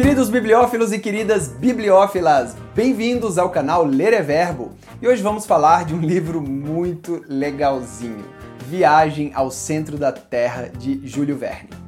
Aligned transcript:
Queridos 0.00 0.30
bibliófilos 0.30 0.94
e 0.94 0.98
queridas 0.98 1.48
bibliófilas, 1.48 2.56
bem-vindos 2.74 3.36
ao 3.36 3.50
canal 3.50 3.84
Ler 3.84 4.14
é 4.14 4.22
Verbo. 4.22 4.72
E 5.02 5.06
hoje 5.06 5.22
vamos 5.22 5.44
falar 5.44 5.84
de 5.84 5.94
um 5.94 6.00
livro 6.00 6.40
muito 6.40 7.22
legalzinho, 7.28 8.24
Viagem 8.66 9.30
ao 9.34 9.50
Centro 9.50 9.98
da 9.98 10.10
Terra 10.10 10.70
de 10.70 11.06
Júlio 11.06 11.36
Verne. 11.36 11.79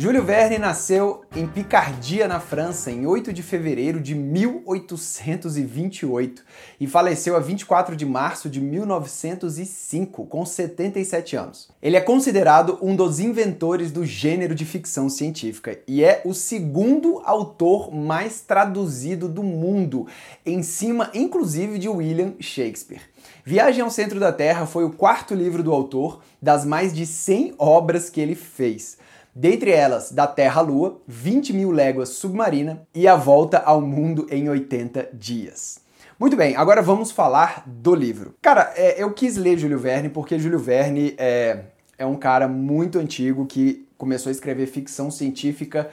Júlio 0.00 0.22
Verne 0.22 0.58
nasceu 0.58 1.22
em 1.34 1.44
Picardia, 1.44 2.28
na 2.28 2.38
França, 2.38 2.88
em 2.88 3.04
8 3.04 3.32
de 3.32 3.42
fevereiro 3.42 4.00
de 4.00 4.14
1828 4.14 6.44
e 6.78 6.86
faleceu 6.86 7.34
a 7.34 7.40
24 7.40 7.96
de 7.96 8.06
março 8.06 8.48
de 8.48 8.60
1905, 8.60 10.24
com 10.26 10.46
77 10.46 11.34
anos. 11.34 11.68
Ele 11.82 11.96
é 11.96 12.00
considerado 12.00 12.78
um 12.80 12.94
dos 12.94 13.18
inventores 13.18 13.90
do 13.90 14.06
gênero 14.06 14.54
de 14.54 14.64
ficção 14.64 15.08
científica 15.08 15.80
e 15.84 16.04
é 16.04 16.22
o 16.24 16.32
segundo 16.32 17.20
autor 17.24 17.92
mais 17.92 18.40
traduzido 18.40 19.28
do 19.28 19.42
mundo, 19.42 20.06
em 20.46 20.62
cima 20.62 21.10
inclusive 21.12 21.76
de 21.76 21.88
William 21.88 22.34
Shakespeare. 22.38 23.02
Viagem 23.44 23.82
ao 23.82 23.90
Centro 23.90 24.20
da 24.20 24.32
Terra 24.32 24.64
foi 24.64 24.84
o 24.84 24.92
quarto 24.92 25.34
livro 25.34 25.60
do 25.60 25.72
autor 25.72 26.20
das 26.40 26.64
mais 26.64 26.94
de 26.94 27.04
100 27.04 27.56
obras 27.58 28.08
que 28.08 28.20
ele 28.20 28.36
fez 28.36 28.96
dentre 29.38 29.70
elas 29.70 30.10
Da 30.10 30.26
Terra 30.26 30.60
à 30.60 30.64
Lua, 30.64 31.00
20 31.06 31.52
mil 31.52 31.70
léguas 31.70 32.08
submarina 32.08 32.82
e 32.92 33.06
A 33.06 33.14
Volta 33.14 33.58
ao 33.58 33.80
Mundo 33.80 34.26
em 34.30 34.48
80 34.48 35.10
Dias. 35.12 35.78
Muito 36.18 36.36
bem, 36.36 36.56
agora 36.56 36.82
vamos 36.82 37.12
falar 37.12 37.62
do 37.64 37.94
livro. 37.94 38.34
Cara, 38.42 38.72
é, 38.74 39.00
eu 39.00 39.12
quis 39.12 39.36
ler 39.36 39.56
Júlio 39.56 39.78
Verne 39.78 40.08
porque 40.08 40.40
Júlio 40.40 40.58
Verne 40.58 41.14
é, 41.16 41.60
é 41.96 42.04
um 42.04 42.16
cara 42.16 42.48
muito 42.48 42.98
antigo 42.98 43.46
que 43.46 43.86
começou 43.96 44.28
a 44.28 44.32
escrever 44.32 44.66
ficção 44.66 45.08
científica 45.08 45.88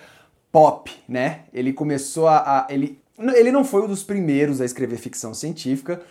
pop, 0.51 0.91
né? 1.07 1.41
Ele 1.53 1.71
começou 1.71 2.27
a. 2.27 2.39
a 2.39 2.67
ele, 2.69 2.99
ele 3.35 3.51
não 3.51 3.63
foi 3.63 3.83
um 3.83 3.87
dos 3.87 4.01
primeiros 4.01 4.59
a 4.59 4.65
escrever 4.65 4.97
ficção 4.97 5.35
científica, 5.35 6.01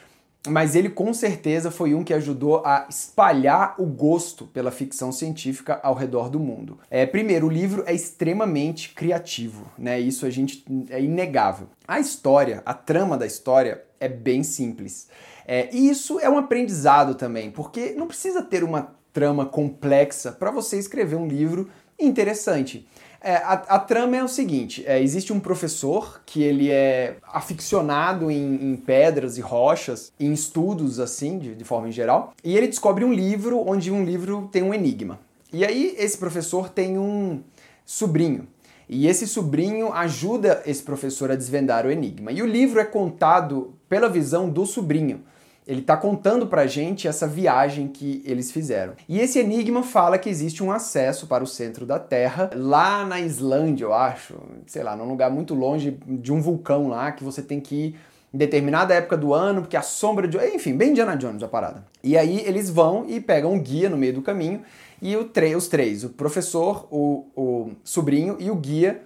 mas 0.46 0.74
ele 0.74 0.90
com 0.90 1.12
certeza 1.14 1.70
foi 1.70 1.94
um 1.94 2.04
que 2.04 2.12
ajudou 2.12 2.62
a 2.64 2.86
espalhar 2.88 3.74
o 3.78 3.86
gosto 3.86 4.46
pela 4.46 4.70
ficção 4.70 5.10
científica 5.10 5.80
ao 5.82 5.94
redor 5.94 6.28
do 6.28 6.38
mundo. 6.38 6.78
É, 6.90 7.06
primeiro, 7.06 7.46
o 7.46 7.50
livro 7.50 7.82
é 7.86 7.94
extremamente 7.94 8.92
criativo, 8.94 9.70
né? 9.78 9.98
Isso 9.98 10.26
a 10.26 10.30
gente 10.30 10.64
é 10.90 11.00
inegável. 11.00 11.68
A 11.88 11.98
história, 11.98 12.62
a 12.66 12.74
trama 12.74 13.16
da 13.16 13.26
história 13.26 13.82
é 13.98 14.08
bem 14.08 14.42
simples. 14.42 15.08
É, 15.46 15.68
e 15.72 15.88
isso 15.88 16.20
é 16.20 16.28
um 16.28 16.38
aprendizado 16.38 17.14
também, 17.14 17.50
porque 17.50 17.92
não 17.92 18.06
precisa 18.06 18.42
ter 18.42 18.62
uma 18.62 18.94
trama 19.12 19.46
complexa 19.46 20.32
para 20.32 20.50
você 20.50 20.78
escrever 20.78 21.16
um 21.16 21.26
livro 21.26 21.70
interessante. 21.98 22.86
É, 23.26 23.36
a, 23.36 23.52
a, 23.52 23.78
trama 23.78 24.18
é 24.18 24.22
o 24.22 24.28
seguinte: 24.28 24.84
é, 24.86 25.02
existe 25.02 25.32
um 25.32 25.40
professor 25.40 26.20
que 26.26 26.42
ele 26.42 26.70
é 26.70 27.16
aficionado 27.32 28.30
em, 28.30 28.72
em 28.72 28.76
pedras 28.76 29.38
e 29.38 29.40
rochas, 29.40 30.12
em 30.20 30.30
estudos 30.30 31.00
assim, 31.00 31.38
de, 31.38 31.54
de, 31.54 31.64
forma 31.64 31.88
em 31.88 31.92
geral, 31.92 32.34
e 32.44 32.54
ele 32.54 32.66
descobre 32.66 33.02
um 33.02 33.14
livro 33.14 33.66
onde 33.66 33.90
um 33.90 34.04
livro 34.04 34.46
tem 34.52 34.62
um 34.62 34.74
enigma. 34.74 35.18
E 35.50 35.64
aí 35.64 35.94
esse 35.98 36.18
professor 36.18 36.68
tem 36.68 36.98
um 36.98 37.40
sobrinho. 37.86 38.46
E 38.86 39.06
esse 39.06 39.26
sobrinho 39.26 39.90
ajuda 39.94 40.62
esse 40.66 40.82
professor 40.82 41.30
a 41.30 41.34
desvendar 41.34 41.86
o 41.86 41.90
enigma. 41.90 42.30
E 42.30 42.42
o 42.42 42.46
livro 42.46 42.78
é 42.78 42.84
contado 42.84 43.72
pela 43.88 44.10
visão 44.10 44.50
do 44.50 44.66
sobrinho. 44.66 45.22
Ele 45.66 45.80
está 45.80 45.96
contando 45.96 46.46
para 46.46 46.62
a 46.62 46.66
gente 46.66 47.08
essa 47.08 47.26
viagem 47.26 47.88
que 47.88 48.22
eles 48.26 48.52
fizeram. 48.52 48.92
E 49.08 49.18
esse 49.18 49.38
enigma 49.38 49.82
fala 49.82 50.18
que 50.18 50.28
existe 50.28 50.62
um 50.62 50.70
acesso 50.70 51.26
para 51.26 51.42
o 51.42 51.46
centro 51.46 51.86
da 51.86 51.98
Terra, 51.98 52.50
lá 52.54 53.04
na 53.06 53.18
Islândia, 53.18 53.84
eu 53.84 53.94
acho, 53.94 54.34
sei 54.66 54.82
lá, 54.82 54.94
num 54.94 55.08
lugar 55.08 55.30
muito 55.30 55.54
longe 55.54 55.98
de 56.06 56.30
um 56.30 56.40
vulcão 56.40 56.88
lá, 56.88 57.12
que 57.12 57.24
você 57.24 57.40
tem 57.40 57.60
que 57.60 57.74
ir 57.74 57.96
em 58.32 58.36
determinada 58.36 58.92
época 58.92 59.16
do 59.16 59.32
ano, 59.32 59.62
porque 59.62 59.76
a 59.76 59.82
sombra 59.82 60.28
de. 60.28 60.36
Enfim, 60.54 60.76
bem 60.76 60.90
Indiana 60.90 61.16
Jones 61.16 61.42
a 61.42 61.48
parada. 61.48 61.86
E 62.02 62.18
aí 62.18 62.42
eles 62.44 62.68
vão 62.68 63.06
e 63.08 63.18
pegam 63.18 63.54
um 63.54 63.58
guia 63.58 63.88
no 63.88 63.96
meio 63.96 64.12
do 64.12 64.22
caminho, 64.22 64.62
e 65.00 65.16
os 65.16 65.68
três, 65.68 66.04
o 66.04 66.10
professor, 66.10 66.86
o, 66.90 67.26
o 67.34 67.70
sobrinho 67.82 68.36
e 68.38 68.50
o 68.50 68.56
guia, 68.56 69.02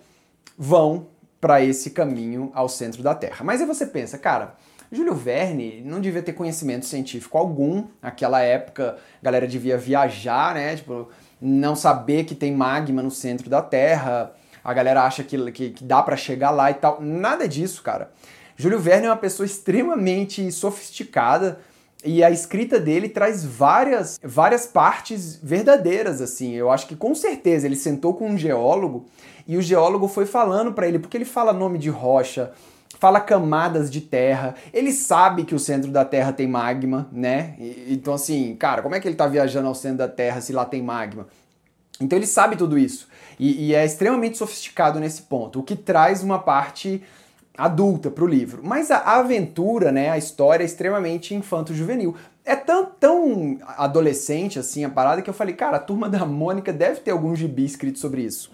vão 0.57 1.07
para 1.41 1.63
esse 1.63 1.91
caminho 1.91 2.51
ao 2.53 2.69
centro 2.69 3.01
da 3.01 3.15
Terra. 3.15 3.45
Mas 3.45 3.61
aí 3.61 3.67
você 3.67 3.87
pensa, 3.87 4.19
cara 4.19 4.57
Júlio 4.91 5.15
Verne 5.15 5.83
não 5.85 6.01
devia 6.01 6.23
ter 6.23 6.33
conhecimento 6.33 6.87
científico 6.87 7.37
algum. 7.37 7.85
Naquela 8.01 8.41
época, 8.41 8.97
a 9.21 9.25
galera 9.25 9.47
devia 9.47 9.77
viajar, 9.77 10.55
né? 10.55 10.77
Tipo, 10.77 11.09
não 11.41 11.77
saber 11.77 12.25
que 12.25 12.35
tem 12.35 12.53
magma 12.53 13.03
no 13.03 13.11
centro 13.11 13.51
da 13.51 13.61
Terra. 13.61 14.33
A 14.65 14.73
galera 14.73 15.05
acha 15.05 15.23
que, 15.23 15.53
que, 15.53 15.71
que 15.71 15.85
dá 15.85 16.03
para 16.03 16.17
chegar 16.17 16.51
lá 16.51 16.71
e 16.71 16.75
tal. 16.75 17.01
Nada 17.01 17.47
disso, 17.47 17.83
cara. 17.83 18.11
Júlio 18.57 18.79
Verne 18.79 19.07
é 19.07 19.11
uma 19.11 19.17
pessoa 19.17 19.47
extremamente 19.47 20.51
sofisticada 20.51 21.61
e 22.05 22.23
a 22.23 22.31
escrita 22.31 22.79
dele 22.79 23.09
traz 23.09 23.45
várias, 23.45 24.19
várias 24.23 24.67
partes 24.67 25.37
verdadeiras, 25.43 26.21
assim. 26.21 26.55
Eu 26.55 26.71
acho 26.71 26.87
que 26.87 26.97
com 26.97 27.15
certeza 27.15 27.67
ele 27.67 27.77
sentou 27.77 28.15
com 28.15 28.31
um 28.31 28.39
geólogo 28.39 29.07
e 29.47 29.57
o 29.57 29.63
geólogo 29.63 30.09
foi 30.09 30.27
falando 30.27 30.73
para 30.73 30.87
ele, 30.87 30.99
porque 30.99 31.17
ele 31.17 31.25
fala 31.25 31.53
nome 31.53 31.79
de 31.79 31.89
rocha, 31.89 32.53
fala 32.99 33.21
camadas 33.21 33.91
de 33.91 34.01
terra, 34.01 34.55
ele 34.73 34.93
sabe 34.93 35.45
que 35.45 35.55
o 35.55 35.59
centro 35.59 35.91
da 35.91 36.05
Terra 36.05 36.33
tem 36.33 36.49
magma, 36.49 37.09
né? 37.13 37.55
Então, 37.89 38.15
assim, 38.15 38.57
cara, 38.57 38.83
como 38.83 38.95
é 38.95 39.01
que 39.01 39.07
ele 39.07 39.15
tá 39.15 39.27
viajando 39.27 39.69
ao 39.69 39.75
centro 39.75 39.99
da 39.99 40.09
Terra 40.09 40.41
se 40.41 40.53
lá 40.53 40.65
tem 40.65 40.83
magma? 40.83 41.29
Então 42.01 42.19
ele 42.19 42.27
sabe 42.27 42.57
tudo 42.57 42.79
isso. 42.79 43.09
E, 43.39 43.69
e 43.69 43.75
é 43.75 43.85
extremamente 43.85 44.37
sofisticado 44.37 45.01
nesse 45.01 45.23
ponto, 45.23 45.61
o 45.61 45.63
que 45.63 45.77
traz 45.77 46.23
uma 46.23 46.39
parte 46.39 47.03
adulta 47.57 48.11
para 48.11 48.25
o 48.25 48.27
livro. 48.27 48.63
Mas 48.65 48.91
a 48.91 48.99
aventura, 48.99 49.91
né, 49.91 50.11
a 50.11 50.19
história 50.19 50.63
é 50.63 50.67
extremamente 50.67 51.35
infanto-juvenil. 51.35 52.15
É 52.45 52.55
tão, 52.55 52.87
tão 52.87 53.59
adolescente 53.77 54.59
assim 54.59 54.85
a 54.85 54.89
parada 54.89 55.23
que 55.23 55.29
eu 55.29 55.35
falei, 55.35 55.55
cara, 55.55 55.77
a 55.77 55.81
turma 55.81 56.09
da 56.09 56.25
Mônica 56.25 56.73
deve 56.73 57.01
ter 57.01 57.11
algum 57.11 57.35
gibi 57.35 57.65
escrito 57.65 57.99
sobre 57.99 58.23
isso. 58.23 58.51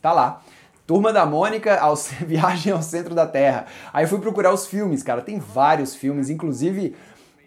Tá 0.00 0.12
lá. 0.12 0.42
Turma 0.86 1.12
da 1.12 1.24
Mônica, 1.24 1.76
ao, 1.76 1.96
Viagem 2.26 2.72
ao 2.72 2.82
Centro 2.82 3.14
da 3.14 3.26
Terra. 3.26 3.66
Aí 3.92 4.06
fui 4.06 4.18
procurar 4.18 4.52
os 4.52 4.66
filmes, 4.66 5.02
cara. 5.02 5.22
Tem 5.22 5.38
vários 5.38 5.94
filmes, 5.94 6.28
inclusive 6.28 6.94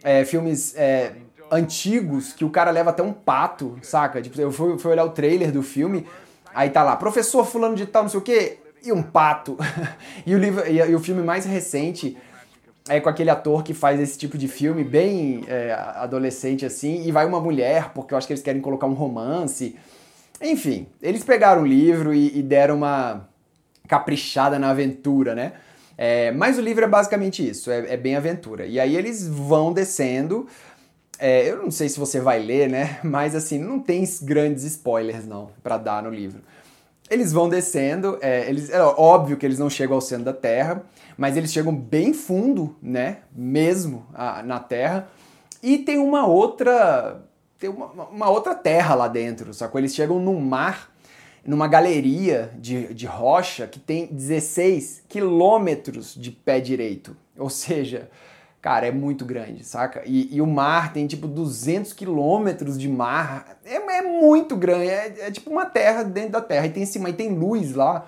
é, 0.03 0.25
filmes 0.25 0.75
é, 0.75 1.13
antigos 1.51 2.33
que 2.33 2.45
o 2.45 2.49
cara 2.49 2.71
leva 2.71 2.89
até 2.89 3.03
um 3.03 3.13
pato, 3.13 3.77
saca? 3.81 4.21
Tipo, 4.21 4.39
eu 4.39 4.51
fui, 4.51 4.77
fui 4.77 4.91
olhar 4.91 5.05
o 5.05 5.09
trailer 5.09 5.51
do 5.51 5.63
filme, 5.63 6.05
aí 6.53 6.69
tá 6.69 6.83
lá, 6.83 6.95
professor 6.95 7.45
fulano 7.45 7.75
de 7.75 7.85
tal, 7.85 8.03
não 8.03 8.09
sei 8.09 8.19
o 8.19 8.23
quê, 8.23 8.57
e 8.83 8.91
um 8.91 9.03
pato. 9.03 9.57
e, 10.25 10.33
o 10.33 10.37
livro, 10.37 10.67
e, 10.67 10.77
e, 10.77 10.95
o 10.95 10.99
filme 10.99 11.21
mais 11.21 11.45
recente 11.45 12.17
é 12.89 12.99
com 12.99 13.09
aquele 13.09 13.29
ator 13.29 13.63
que 13.63 13.73
faz 13.73 13.99
esse 13.99 14.17
tipo 14.17 14.37
de 14.37 14.47
filme, 14.47 14.83
bem 14.83 15.43
é, 15.47 15.73
adolescente 15.73 16.65
assim, 16.65 17.05
e 17.05 17.11
vai 17.11 17.25
uma 17.25 17.39
mulher, 17.39 17.91
porque 17.93 18.13
eu 18.13 18.17
acho 18.17 18.27
que 18.27 18.33
eles 18.33 18.43
querem 18.43 18.61
colocar 18.61 18.87
um 18.87 18.93
romance. 18.93 19.75
Enfim, 20.41 20.87
eles 21.01 21.23
pegaram 21.23 21.63
o 21.63 21.65
livro 21.65 22.13
e, 22.13 22.37
e 22.37 22.43
deram 22.43 22.75
uma 22.75 23.27
caprichada 23.87 24.59
na 24.59 24.69
aventura, 24.69 25.33
né? 25.33 25.53
É, 25.97 26.31
mas 26.31 26.59
o 26.59 26.61
livro 26.61 26.83
é 26.85 26.87
basicamente 26.87 27.47
isso, 27.47 27.71
é, 27.71 27.93
é, 27.93 27.97
bem 27.97 28.15
aventura. 28.15 28.65
E 28.65 28.79
aí 28.79 28.95
eles 28.95 29.27
vão 29.27 29.73
descendo. 29.73 30.47
É, 31.17 31.49
eu 31.49 31.57
não 31.57 31.71
sei 31.71 31.89
se 31.89 31.97
você 31.97 32.19
vai 32.19 32.37
ler, 32.37 32.69
né? 32.69 32.99
Mas 33.03 33.33
assim, 33.33 33.57
não 33.57 33.79
tem 33.79 34.03
grandes 34.21 34.63
spoilers 34.63 35.25
não 35.25 35.49
para 35.63 35.77
dar 35.77 36.03
no 36.03 36.11
livro. 36.11 36.41
Eles 37.09 37.31
vão 37.31 37.49
descendo, 37.49 38.19
é, 38.21 38.47
eles, 38.47 38.69
é 38.69 38.81
óbvio 38.83 39.37
que 39.37 39.45
eles 39.45 39.57
não 39.57 39.69
chegam 39.69 39.95
ao 39.95 40.01
centro 40.01 40.25
da 40.25 40.33
Terra, 40.33 40.83
mas 41.17 41.37
eles 41.37 41.53
chegam 41.53 41.73
bem 41.73 42.13
fundo, 42.13 42.75
né? 42.81 43.19
Mesmo 43.33 44.05
a, 44.13 44.43
na 44.43 44.59
Terra. 44.59 45.07
E 45.63 45.79
tem 45.79 45.97
uma 45.97 46.27
outra 46.27 47.23
tem 47.59 47.69
uma, 47.69 47.87
uma, 47.87 48.29
outra 48.29 48.53
terra 48.53 48.93
lá 48.95 49.07
dentro, 49.07 49.53
sacou? 49.53 49.79
Eles 49.79 49.95
chegam 49.95 50.19
num 50.19 50.39
mar, 50.39 50.91
numa 51.45 51.67
galeria 51.67 52.51
de, 52.57 52.93
de 52.93 53.05
rocha 53.05 53.67
que 53.67 53.79
tem 53.79 54.07
16 54.07 55.03
quilômetros 55.07 56.13
de 56.15 56.31
pé 56.31 56.59
direito. 56.59 57.15
Ou 57.37 57.49
seja, 57.49 58.09
cara, 58.61 58.87
é 58.87 58.91
muito 58.91 59.25
grande, 59.25 59.63
saca? 59.63 60.03
E, 60.05 60.35
e 60.35 60.41
o 60.41 60.45
mar 60.45 60.93
tem 60.93 61.07
tipo 61.07 61.27
200 61.27 61.93
quilômetros 61.93 62.77
de 62.77 62.87
mar. 62.87 63.57
É, 63.65 63.75
é 63.75 64.01
muito 64.01 64.55
grande, 64.55 64.89
é, 64.89 65.15
é, 65.21 65.31
tipo 65.31 65.49
uma 65.49 65.65
terra 65.65 66.03
dentro 66.03 66.33
da 66.33 66.41
terra. 66.41 66.67
E 66.67 66.69
tem 66.69 66.85
cima, 66.85 67.09
e 67.09 67.13
tem 67.13 67.29
luz 67.33 67.73
lá, 67.73 68.05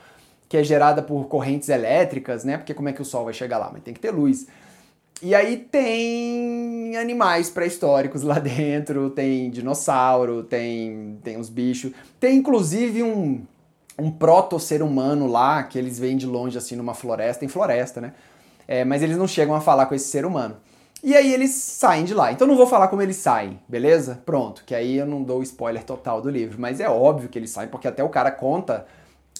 que 0.48 0.58
é 0.58 0.64
gerada 0.64 1.02
por 1.02 1.28
correntes 1.28 1.70
elétricas, 1.70 2.44
né? 2.44 2.58
Porque 2.58 2.74
como 2.74 2.90
é 2.90 2.94
que 2.94 3.02
o 3.02 3.06
sol 3.06 3.26
vai 3.26 3.34
chegar 3.34 3.58
lá? 3.58 3.70
Mas 3.72 3.82
tem 3.82 3.94
que 3.94 4.00
ter 4.00 4.12
luz. 4.12 4.48
E 5.22 5.36
aí 5.36 5.58
tem 5.58 6.96
animais 6.98 7.50
pré-históricos 7.50 8.24
lá 8.24 8.38
dentro, 8.40 9.10
tem 9.10 9.50
dinossauro, 9.50 10.44
tem, 10.44 11.20
tem 11.24 11.38
uns 11.38 11.50
bichos. 11.50 11.92
Tem 12.20 12.38
inclusive 12.38 13.04
um, 13.04 13.42
um 13.98 14.10
proto-ser 14.10 14.82
humano 14.82 15.28
lá, 15.28 15.64
que 15.64 15.78
eles 15.78 16.00
veem 16.00 16.16
de 16.16 16.26
longe 16.26 16.58
assim 16.58 16.76
numa 16.76 16.94
floresta, 16.94 17.44
em 17.44 17.50
floresta, 17.50 18.00
né? 18.00 18.14
É, 18.68 18.86
mas 18.86 19.02
eles 19.02 19.18
não 19.18 19.28
chegam 19.28 19.56
a 19.56 19.62
falar 19.62 19.88
com 19.88 19.96
esse 19.96 20.08
ser 20.08 20.26
humano. 20.26 20.56
E 21.04 21.16
aí 21.16 21.34
eles 21.34 21.52
saem 21.52 22.06
de 22.06 22.14
lá. 22.14 22.32
Então 22.32 22.48
não 22.48 22.56
vou 22.56 22.68
falar 22.68 22.88
como 22.88 23.02
eles 23.02 23.16
saem, 23.18 23.60
beleza? 23.68 24.22
Pronto, 24.26 24.64
que 24.66 24.76
aí 24.76 24.98
eu 24.98 25.06
não 25.06 25.24
dou 25.24 25.40
o 25.40 25.44
spoiler 25.44 25.84
total 25.84 26.22
do 26.22 26.30
livro. 26.30 26.60
Mas 26.60 26.80
é 26.80 26.90
óbvio 26.90 27.30
que 27.30 27.40
eles 27.40 27.50
saem, 27.50 27.70
porque 27.70 27.88
até 27.88 28.04
o 28.04 28.10
cara 28.10 28.32
conta 28.32 28.86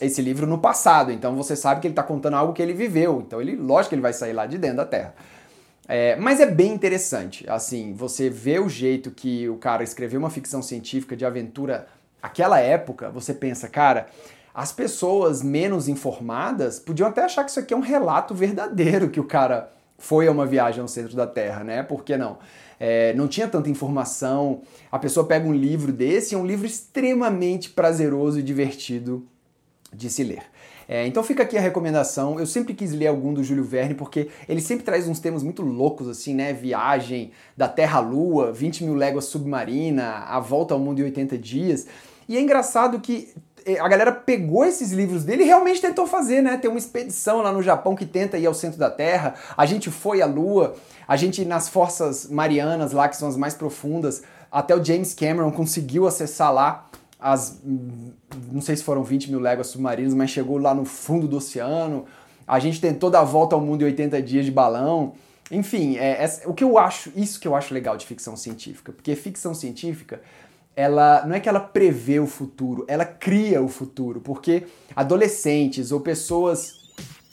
esse 0.02 0.22
livro 0.22 0.48
no 0.48 0.58
passado, 0.58 1.12
então 1.12 1.36
você 1.36 1.56
sabe 1.56 1.82
que 1.82 1.88
ele 1.88 1.92
está 1.92 2.04
contando 2.04 2.36
algo 2.36 2.54
que 2.54 2.62
ele 2.62 2.72
viveu, 2.74 3.22
então 3.26 3.42
ele, 3.42 3.58
lógico 3.58 3.90
que 3.90 3.96
ele 3.96 4.02
vai 4.02 4.14
sair 4.14 4.32
lá 4.32 4.46
de 4.46 4.58
dentro 4.58 4.78
da 4.78 4.86
Terra. 4.86 5.14
É, 5.92 6.16
mas 6.18 6.40
é 6.40 6.46
bem 6.46 6.72
interessante, 6.72 7.50
assim, 7.50 7.94
você 7.94 8.30
vê 8.30 8.60
o 8.60 8.70
jeito 8.70 9.10
que 9.10 9.50
o 9.50 9.58
cara 9.58 9.84
escreveu 9.84 10.20
uma 10.20 10.30
ficção 10.30 10.62
científica 10.62 11.18
de 11.18 11.26
aventura 11.26 11.88
aquela 12.22 12.60
época, 12.60 13.10
você 13.10 13.34
pensa, 13.34 13.68
cara, 13.68 14.06
as 14.54 14.72
pessoas 14.72 15.42
menos 15.42 15.88
informadas 15.88 16.80
podiam 16.80 17.10
até 17.10 17.24
achar 17.24 17.44
que 17.44 17.50
isso 17.50 17.60
aqui 17.60 17.74
é 17.74 17.78
um 17.78 17.82
relato 17.82 18.36
verdadeiro 18.36 19.10
que 19.10 19.20
o 19.20 19.24
cara 19.24 19.72
foi 19.98 20.28
a 20.28 20.32
uma 20.32 20.46
viagem 20.46 20.80
ao 20.80 20.88
centro 20.88 21.16
da 21.16 21.26
Terra, 21.26 21.64
né? 21.64 21.82
Por 21.82 22.04
que 22.04 22.16
não? 22.16 22.38
É, 22.80 23.14
não 23.16 23.28
tinha 23.28 23.48
tanta 23.48 23.68
informação. 23.68 24.62
A 24.92 25.00
pessoa 25.00 25.26
pega 25.26 25.48
um 25.48 25.54
livro 25.54 25.92
desse, 25.92 26.36
é 26.36 26.38
um 26.38 26.46
livro 26.46 26.68
extremamente 26.68 27.72
prazeroso 27.72 28.40
e 28.40 28.44
divertido 28.44 29.28
de 29.94 30.10
se 30.10 30.24
ler. 30.24 30.44
É, 30.88 31.06
então 31.06 31.22
fica 31.24 31.44
aqui 31.44 31.58
a 31.58 31.62
recomendação. 31.62 32.40
Eu 32.40 32.48
sempre 32.48 32.74
quis 32.74 32.92
ler 32.92 33.08
algum 33.08 33.34
do 33.34 33.44
Júlio 33.44 33.64
Verne 33.64 33.94
porque 33.94 34.30
ele 34.48 34.60
sempre 34.60 34.84
traz 34.84 35.08
uns 35.08 35.20
temas 35.20 35.44
muito 35.44 35.62
loucos, 35.62 36.08
assim, 36.08 36.34
né? 36.34 36.52
Viagem 36.52 37.32
da 37.56 37.68
Terra 37.68 38.00
à 38.00 38.02
Lua, 38.02 38.52
20 38.52 38.86
mil 38.86 38.96
léguas 38.96 39.26
submarina, 39.26 40.26
A 40.28 40.40
Volta 40.40 40.74
ao 40.74 40.80
Mundo 40.80 41.00
em 41.00 41.04
80 41.04 41.38
Dias. 41.38 41.86
E 42.28 42.36
é 42.36 42.42
engraçado 42.42 43.00
que 43.00 43.32
a 43.80 43.88
galera 43.88 44.12
pegou 44.12 44.66
esses 44.66 44.92
livros 44.92 45.24
dele 45.24 45.44
e 45.44 45.46
realmente 45.46 45.82
tentou 45.82 46.08
fazer, 46.08 46.42
né? 46.42 46.58
Tem 46.58 46.70
uma 46.70 46.80
expedição 46.80 47.42
lá 47.42 47.52
no 47.52 47.62
Japão 47.62 47.96
que 47.96 48.06
tenta 48.06 48.38
ir 48.38 48.46
ao 48.46 48.54
centro 48.54 48.80
da 48.80 48.90
Terra. 48.90 49.36
A 49.56 49.66
gente 49.66 49.92
foi 49.92 50.22
à 50.22 50.26
Lua, 50.26 50.76
a 51.08 51.16
gente 51.16 51.44
nas 51.46 51.70
forças 51.70 52.28
marianas 52.28 52.94
lá, 52.94 53.08
que 53.08 53.18
são 53.18 53.28
as 53.28 53.38
mais 53.38 53.54
profundas, 53.54 54.24
até 54.52 54.76
o 54.76 54.84
James 54.84 55.14
Cameron 55.14 55.52
conseguiu 55.52 56.08
acessar 56.08 56.54
lá 56.54 56.90
as. 57.20 57.62
Não 58.52 58.62
sei 58.62 58.76
se 58.76 58.84
foram 58.84 59.04
20 59.04 59.32
mil 59.32 59.40
léguas 59.40 59.68
submarinas, 59.68 60.14
mas 60.14 60.30
chegou 60.30 60.58
lá 60.58 60.74
no 60.74 60.86
fundo 60.86 61.28
do 61.28 61.38
oceano. 61.38 62.06
A 62.48 62.60
gente 62.60 62.82
tentou 62.82 63.10
dar 63.10 63.22
a 63.22 63.24
volta 63.24 63.56
ao 63.56 63.62
mundo 63.62 63.82
em 63.82 63.86
80 63.86 64.22
dias 64.22 64.46
de 64.46 64.52
balão. 64.52 65.14
Enfim, 65.52 65.98
é, 65.98 66.24
é, 66.24 66.48
o 66.48 66.54
que 66.54 66.64
eu 66.64 66.78
acho, 66.78 67.12
isso 67.16 67.40
que 67.40 67.48
eu 67.48 67.56
acho 67.56 67.74
legal 67.74 67.98
de 67.98 68.06
ficção 68.06 68.36
científica, 68.36 68.92
porque 68.92 69.16
ficção 69.16 69.54
científica 69.54 70.22
ela 70.76 71.26
não 71.26 71.36
é 71.36 71.40
que 71.40 71.50
ela 71.50 71.60
prevê 71.60 72.20
o 72.20 72.28
futuro, 72.28 72.86
ela 72.88 73.04
cria 73.04 73.62
o 73.62 73.68
futuro, 73.68 74.22
porque 74.22 74.66
adolescentes 74.96 75.92
ou 75.92 76.00
pessoas 76.00 76.80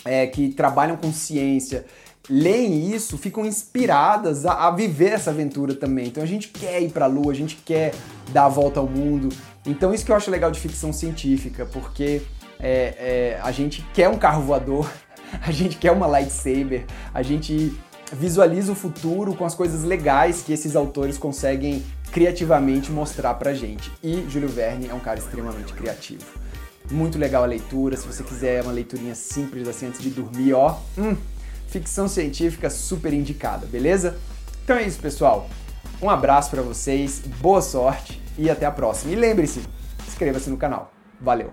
é, 0.04 0.26
que 0.26 0.48
trabalham 0.48 0.96
com 0.96 1.12
ciência 1.12 1.84
leem 2.28 2.92
isso, 2.94 3.16
ficam 3.16 3.44
inspiradas 3.44 4.44
a, 4.44 4.66
a, 4.66 4.70
viver 4.70 5.12
essa 5.12 5.30
aventura 5.30 5.74
também. 5.74 6.06
Então 6.06 6.22
a 6.22 6.26
gente 6.26 6.48
quer 6.48 6.82
ir 6.82 6.90
para 6.90 7.04
a 7.04 7.08
Lua, 7.08 7.32
a 7.32 7.34
gente 7.34 7.56
quer 7.56 7.94
dar 8.32 8.46
a 8.46 8.48
volta 8.48 8.80
ao 8.80 8.86
mundo. 8.86 9.28
Então 9.64 9.92
isso 9.94 10.04
que 10.04 10.12
eu 10.12 10.16
acho 10.16 10.30
legal 10.30 10.50
de 10.50 10.60
ficção 10.60 10.92
científica, 10.92 11.66
porque 11.66 12.22
é, 12.58 13.36
é, 13.38 13.40
a 13.42 13.52
gente 13.52 13.84
quer 13.94 14.08
um 14.08 14.18
carro 14.18 14.42
voador, 14.42 14.90
a 15.42 15.50
gente 15.50 15.76
quer 15.76 15.92
uma 15.92 16.06
lightsaber, 16.06 16.84
a 17.12 17.22
gente 17.22 17.72
visualiza 18.12 18.72
o 18.72 18.74
futuro 18.74 19.34
com 19.34 19.44
as 19.44 19.54
coisas 19.54 19.82
legais 19.82 20.42
que 20.42 20.52
esses 20.52 20.76
autores 20.76 21.18
conseguem 21.18 21.84
criativamente 22.12 22.90
mostrar 22.90 23.34
pra 23.34 23.52
gente. 23.52 23.90
E 24.02 24.24
Júlio 24.28 24.48
Verne 24.48 24.88
é 24.88 24.94
um 24.94 25.00
cara 25.00 25.18
extremamente 25.18 25.72
criativo. 25.72 26.24
Muito 26.90 27.18
legal 27.18 27.42
a 27.42 27.46
leitura, 27.46 27.96
se 27.96 28.06
você 28.06 28.22
quiser 28.22 28.62
uma 28.62 28.72
leiturinha 28.72 29.14
simples 29.14 29.66
assim 29.66 29.86
antes 29.86 30.00
de 30.00 30.10
dormir, 30.10 30.52
ó, 30.52 30.78
hum, 30.96 31.16
ficção 31.66 32.08
científica 32.08 32.70
super 32.70 33.12
indicada, 33.12 33.66
beleza? 33.66 34.18
Então 34.64 34.76
é 34.76 34.82
isso, 34.82 34.98
pessoal. 34.98 35.48
Um 36.00 36.10
abraço 36.10 36.50
para 36.50 36.62
vocês, 36.62 37.22
boa 37.40 37.62
sorte 37.62 38.20
e 38.38 38.50
até 38.50 38.66
a 38.66 38.70
próxima. 38.70 39.12
E 39.12 39.16
lembre-se, 39.16 39.62
inscreva-se 40.06 40.50
no 40.50 40.56
canal. 40.56 40.92
Valeu! 41.20 41.52